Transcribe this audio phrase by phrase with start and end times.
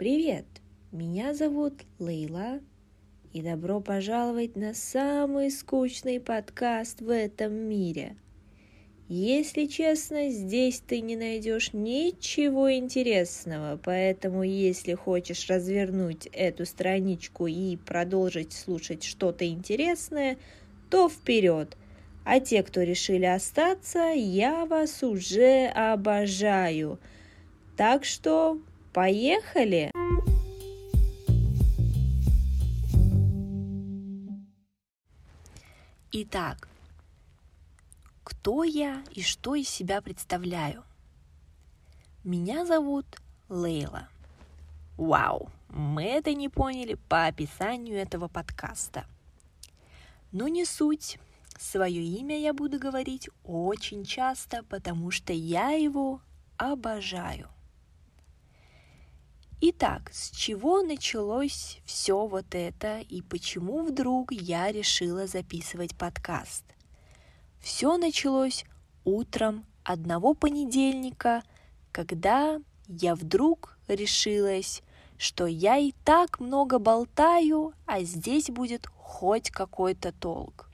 [0.00, 0.46] Привет,
[0.92, 2.60] меня зовут Лейла,
[3.34, 8.16] и добро пожаловать на самый скучный подкаст в этом мире.
[9.10, 17.76] Если честно, здесь ты не найдешь ничего интересного, поэтому если хочешь развернуть эту страничку и
[17.76, 20.38] продолжить слушать что-то интересное,
[20.88, 21.76] то вперед.
[22.24, 26.98] А те, кто решили остаться, я вас уже обожаю.
[27.76, 28.62] Так что
[28.92, 29.92] Поехали!
[36.10, 36.68] Итак,
[38.24, 40.82] кто я и что из себя представляю?
[42.24, 43.06] Меня зовут
[43.48, 44.08] Лейла.
[44.96, 49.06] Вау, мы это не поняли по описанию этого подкаста.
[50.32, 51.20] Но не суть.
[51.56, 56.20] Свое имя я буду говорить очень часто, потому что я его
[56.56, 57.48] обожаю–
[59.82, 66.64] Итак, с чего началось все вот это и почему вдруг я решила записывать подкаст?
[67.62, 68.66] Все началось
[69.06, 71.42] утром одного понедельника,
[71.92, 74.82] когда я вдруг решилась,
[75.16, 80.68] что я и так много болтаю, а здесь будет хоть какой-то толк.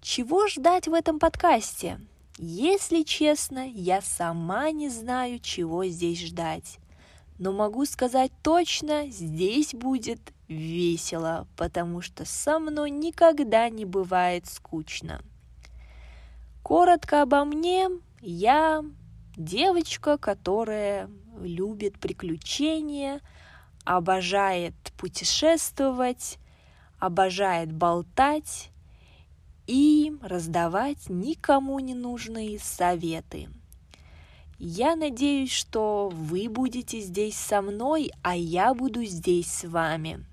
[0.00, 2.00] Чего ждать в этом подкасте?
[2.38, 6.78] Если честно, я сама не знаю, чего здесь ждать.
[7.38, 15.20] Но могу сказать точно, здесь будет весело, потому что со мной никогда не бывает скучно.
[16.62, 17.88] Коротко обо мне,
[18.20, 18.84] я
[19.36, 23.20] девочка, которая любит приключения,
[23.84, 26.38] обожает путешествовать,
[27.00, 28.70] обожает болтать
[29.66, 33.48] и раздавать никому не нужные советы–
[34.58, 40.24] я надеюсь, что вы будете здесь со мной, а я буду здесь с вами.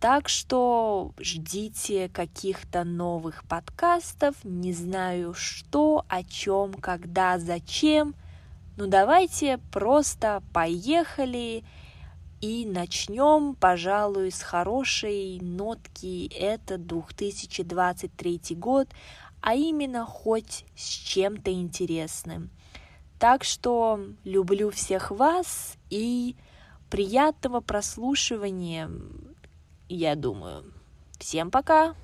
[0.00, 8.14] Так что ждите каких-то новых подкастов, не знаю что, о чем, когда, зачем.
[8.76, 11.64] Ну давайте просто поехали
[12.40, 16.28] и начнем, пожалуй, с хорошей нотки.
[16.36, 18.88] Это 2023 год,
[19.40, 22.50] а именно хоть с чем-то интересным–
[23.22, 26.34] так что люблю всех вас и
[26.90, 28.90] приятного прослушивания,
[29.88, 30.64] я думаю.
[31.20, 31.94] Всем пока!